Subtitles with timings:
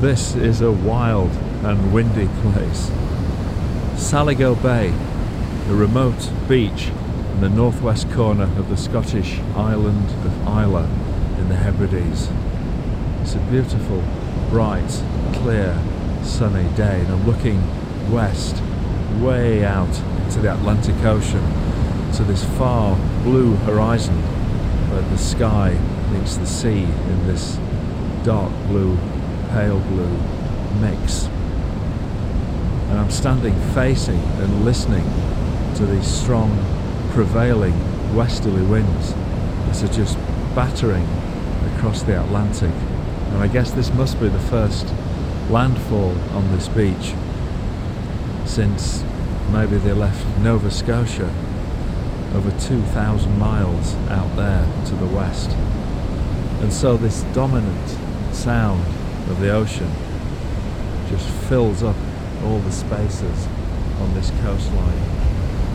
[0.00, 1.32] This is a wild
[1.64, 2.88] and windy place.
[3.96, 4.94] Saligo Bay,
[5.68, 6.92] a remote beach
[7.32, 10.84] in the northwest corner of the Scottish island of Islay
[11.40, 12.30] in the Hebrides.
[13.22, 14.04] It's a beautiful,
[14.50, 15.76] bright, clear,
[16.22, 17.60] sunny day, and I'm looking
[18.12, 18.62] west,
[19.18, 21.42] way out into the Atlantic Ocean,
[22.12, 24.14] to this far blue horizon
[24.92, 25.76] where the sky
[26.12, 27.58] meets the sea in this
[28.22, 28.96] dark blue,
[29.50, 30.16] pale blue
[30.80, 31.26] mix.
[32.88, 35.04] And I'm standing facing and listening
[35.76, 36.50] to these strong
[37.10, 37.74] prevailing
[38.14, 40.16] westerly winds that are just
[40.54, 41.06] battering
[41.74, 42.74] across the Atlantic.
[43.32, 44.86] And I guess this must be the first
[45.50, 47.14] landfall on this beach
[48.44, 49.04] since
[49.52, 51.32] maybe they left Nova Scotia
[52.34, 55.50] over 2,000 miles out there to the west.
[56.60, 57.88] And so this dominant
[58.34, 58.84] sound
[59.30, 59.90] of the ocean
[61.08, 61.96] just fills up
[62.44, 63.46] all the spaces
[64.00, 65.18] on this coastline.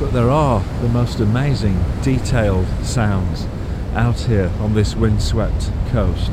[0.00, 3.46] But there are the most amazing detailed sounds
[3.94, 6.32] out here on this windswept coast.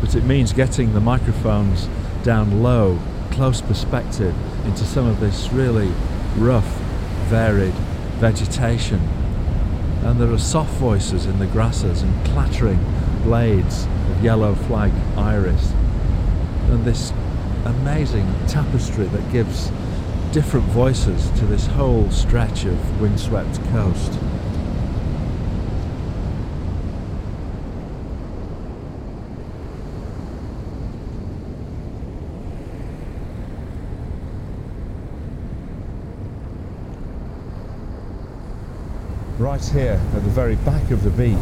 [0.00, 1.88] But it means getting the microphones
[2.22, 2.98] down low,
[3.30, 4.34] close perspective
[4.66, 5.92] into some of this really
[6.36, 6.78] rough,
[7.28, 7.74] varied
[8.20, 9.00] vegetation.
[10.02, 12.82] And there are soft voices in the grasses and clattering
[13.22, 15.72] blades of yellow flag iris.
[16.70, 17.12] And this
[17.64, 19.70] amazing tapestry that gives
[20.32, 24.18] different voices to this whole stretch of windswept coast.
[39.38, 41.36] Right here at the very back of the beach,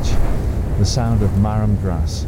[0.79, 2.27] the sound of marram grass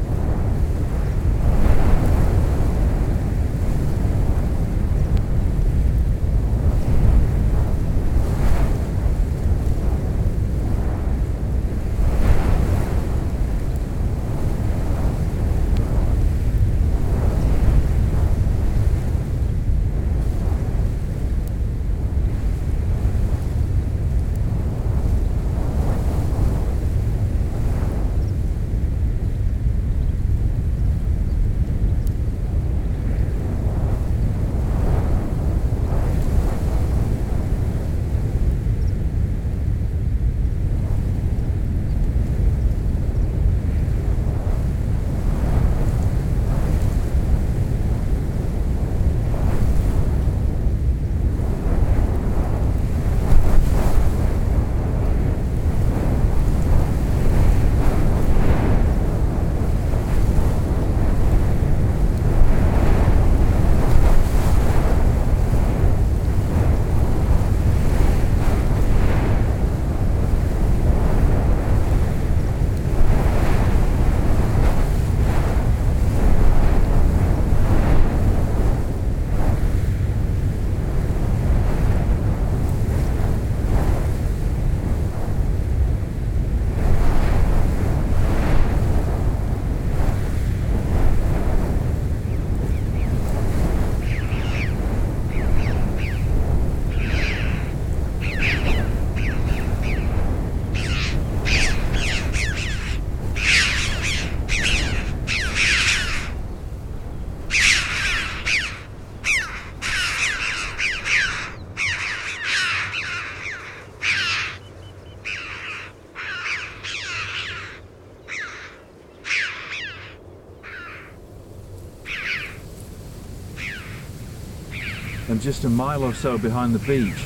[125.39, 127.25] and just a mile or so behind the beach,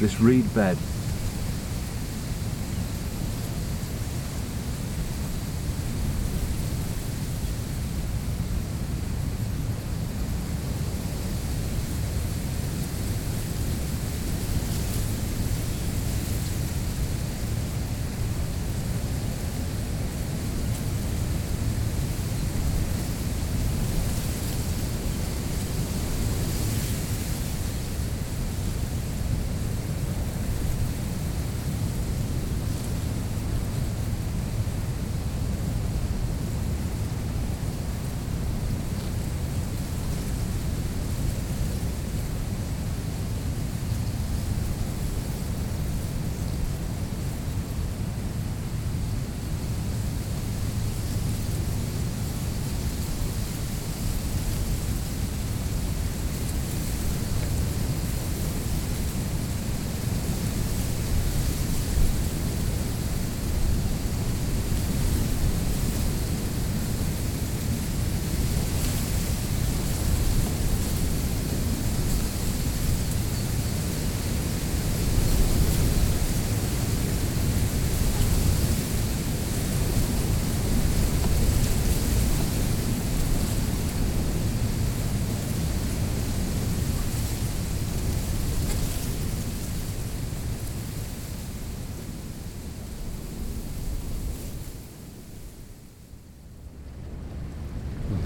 [0.00, 0.78] this reed bed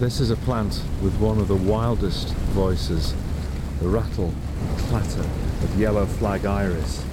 [0.01, 3.15] This is a plant with one of the wildest voices,
[3.83, 4.33] the rattle
[4.67, 7.05] and clatter of yellow flag iris.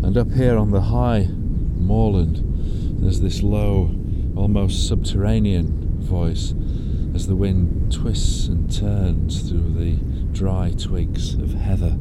[0.00, 2.42] And up here on the high moorland,
[3.00, 3.94] there's this low,
[4.34, 6.54] almost subterranean voice
[7.14, 9.96] as the wind twists and turns through the
[10.32, 11.96] dry twigs of heather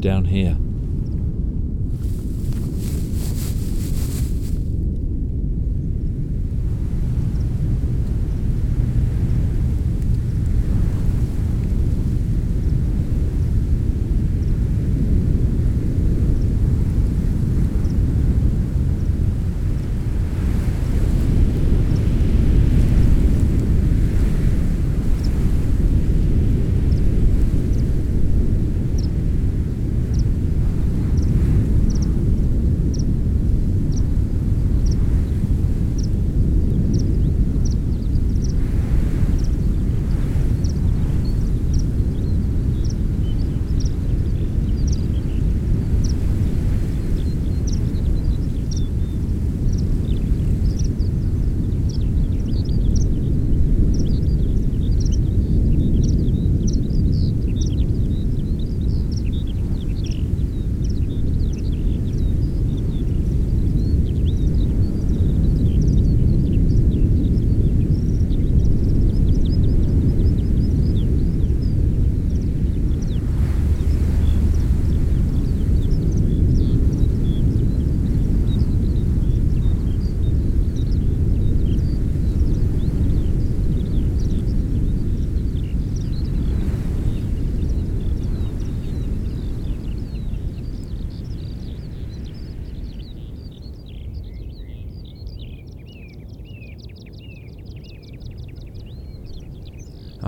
[0.00, 0.56] down here.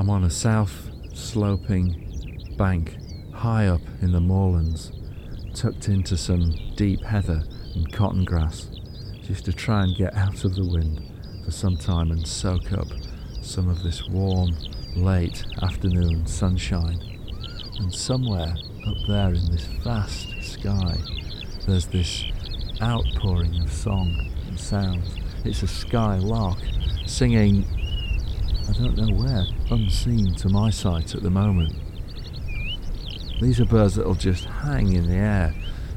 [0.00, 2.97] I'm on a south sloping bank
[3.35, 4.92] high up in the moorlands,
[5.54, 7.42] tucked into some deep heather
[7.75, 8.71] and cotton grass,
[9.23, 11.02] just to try and get out of the wind
[11.45, 12.87] for some time and soak up
[13.42, 14.49] some of this warm,
[14.97, 16.99] late afternoon sunshine.
[17.80, 18.54] And somewhere
[18.87, 20.97] up there in this vast sky,
[21.66, 22.25] there's this
[22.80, 25.02] outpouring of song and sound.
[25.45, 26.57] It's a sky lark
[27.04, 27.66] singing
[28.71, 31.75] I don't know where, unseen to my sight at the moment.
[33.41, 35.53] These are birds that'll just hang in the air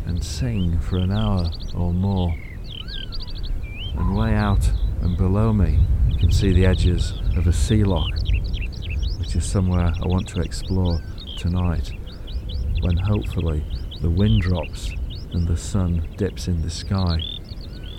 [0.08, 2.34] and sing for an hour or more.
[3.96, 4.68] And way out
[5.04, 8.10] and below me, you can see the edges of a sea loch,
[9.20, 11.00] which is somewhere I want to explore
[11.38, 11.92] tonight,
[12.82, 13.64] when hopefully
[14.02, 14.90] the wind drops
[15.32, 17.20] and the sun dips in the sky.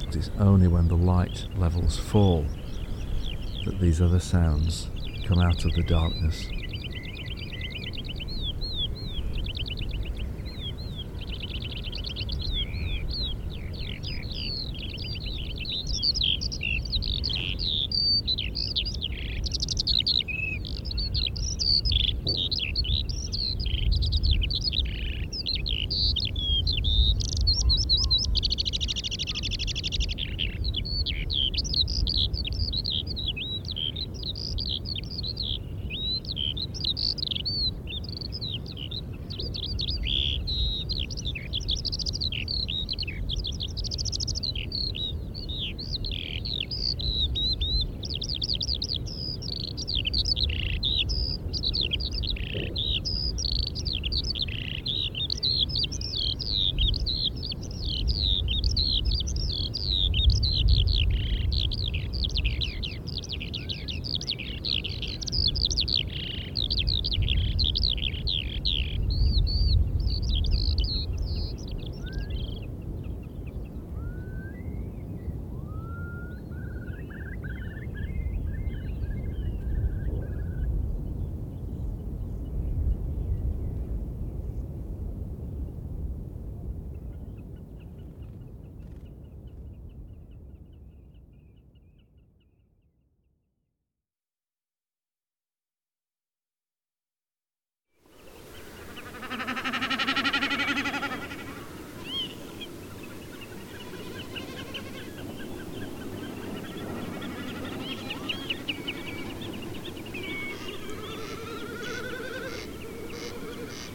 [0.09, 2.45] It is only when the light levels fall
[3.65, 4.89] that these other sounds
[5.27, 6.47] come out of the darkness.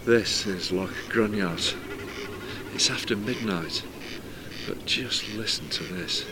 [0.09, 1.75] This is Loch Gruinart.
[2.73, 3.83] It's after midnight,
[4.67, 6.25] but just listen to this.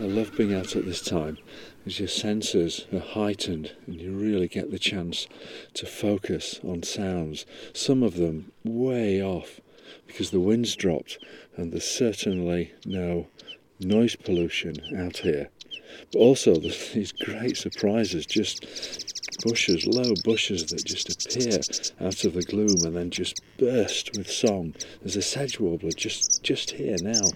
[0.00, 0.04] I
[0.36, 1.38] being out at this time
[1.78, 5.26] because your senses are heightened and you really get the chance
[5.74, 7.46] to focus on sounds.
[7.72, 9.60] Some of them way off
[10.06, 11.18] because the wind's dropped
[11.56, 13.26] and there's certainly no
[13.80, 15.48] noise pollution out here.
[16.12, 18.64] But also there's these great surprises, just
[19.42, 21.60] bushes, low bushes that just appear
[22.06, 24.74] out of the gloom and then just burst with song.
[25.00, 27.30] There's a sedge warbler just just here now.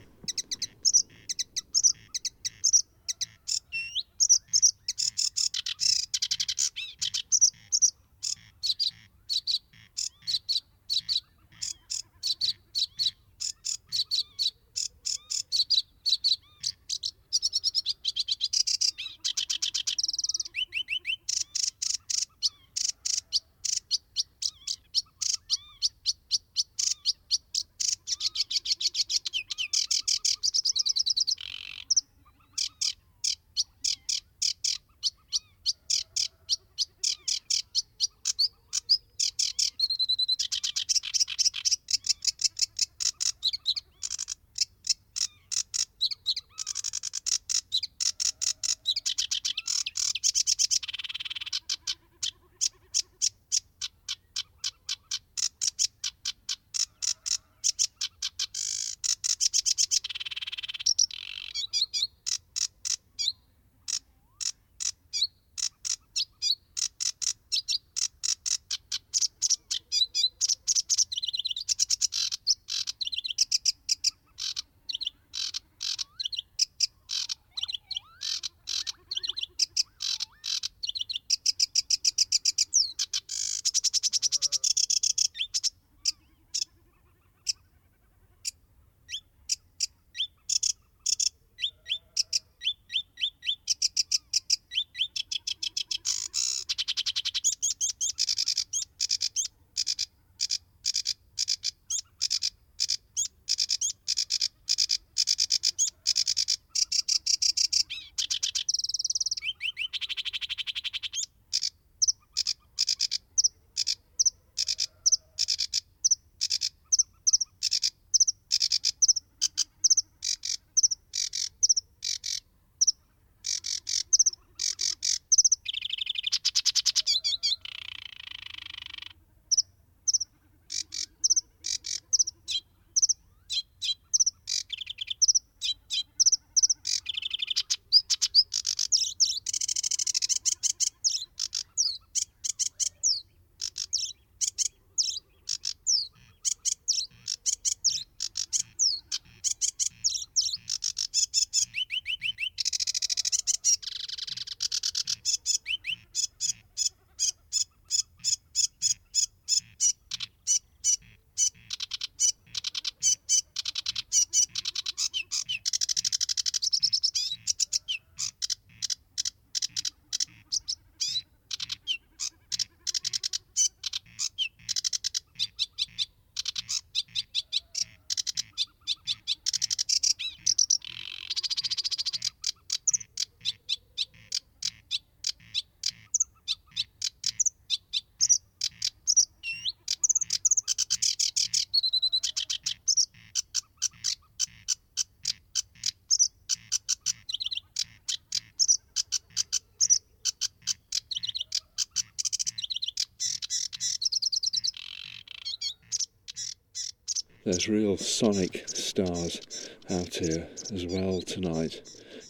[207.45, 211.83] There's real sonic stars out here as well tonight.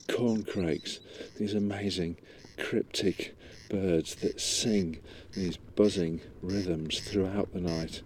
[0.08, 0.98] Corncrakes,
[1.38, 2.16] these amazing
[2.58, 3.36] cryptic
[3.70, 4.98] birds that sing
[5.34, 8.02] these buzzing rhythms throughout the night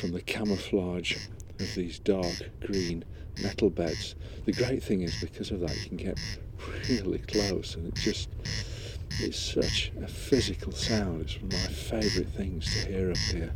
[0.00, 1.16] from the camouflage
[1.60, 3.04] of these dark green
[3.40, 4.16] metal beds.
[4.46, 6.18] The great thing is because of that you can get
[6.88, 8.30] really close and it just
[9.20, 11.22] it's such a physical sound.
[11.22, 13.52] It's one of my favourite things to hear up here.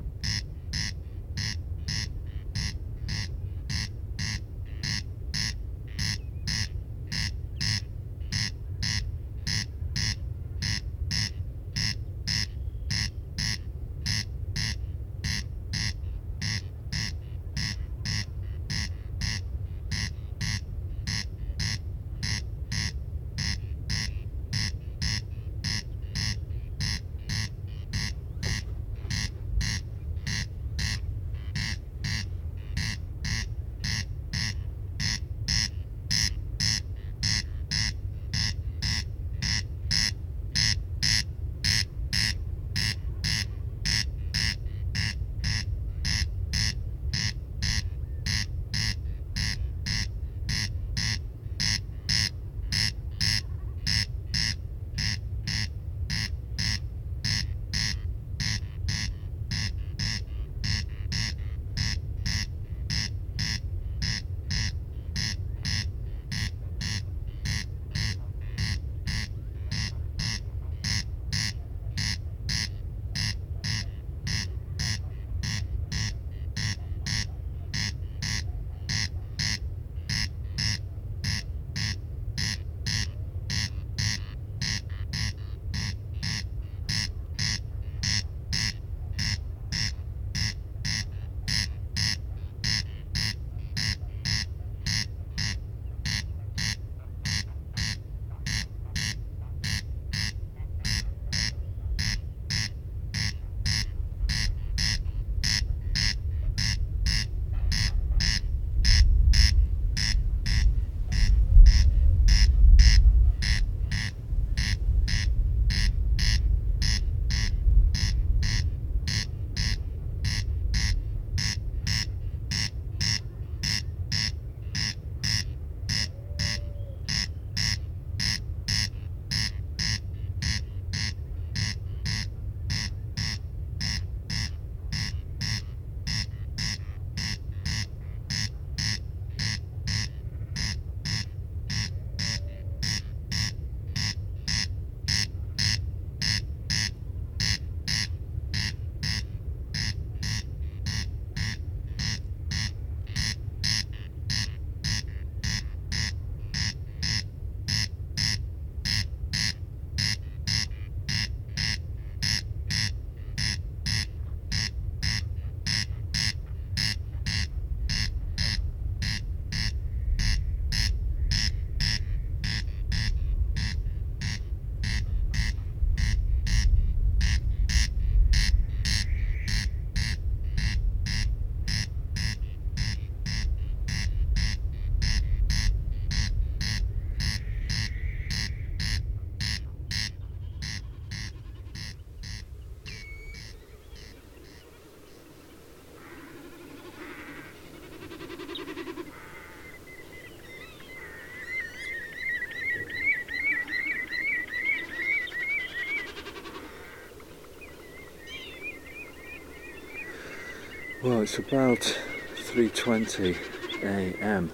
[211.11, 211.99] Well, it's about
[212.37, 213.37] 3:20
[213.83, 214.53] a.m.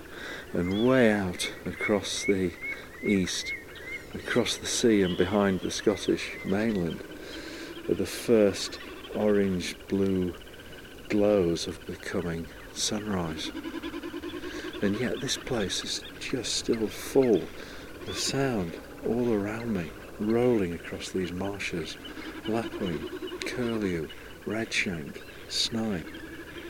[0.54, 2.50] and way out across the
[3.02, 3.52] east,
[4.14, 7.04] across the sea and behind the Scottish mainland,
[7.90, 8.78] are the first
[9.14, 10.32] orange-blue
[11.10, 13.50] glows of the coming sunrise.
[14.80, 17.42] And yet this place is just still full
[18.08, 18.72] of sound
[19.06, 21.98] all around me, rolling across these marshes,
[22.48, 23.10] lapwing,
[23.44, 24.08] curlew,
[24.46, 26.06] redshank, snipe,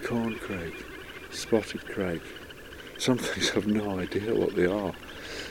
[0.07, 0.85] corncrake,
[1.33, 2.23] spotted crake.
[2.97, 4.92] Some things I've no idea what they are.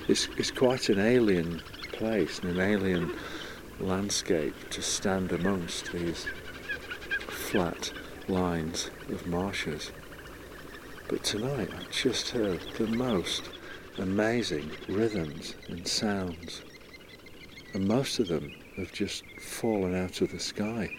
[0.08, 3.13] It's, it's quite an alien place and an alien
[3.82, 6.26] landscape to stand amongst these
[7.28, 7.91] flat
[8.30, 9.91] lines of marshes.
[11.10, 13.50] But tonight I've just heard the most
[13.98, 16.62] amazing rhythms and sounds.
[17.74, 20.89] And most of them have just fallen out of the sky.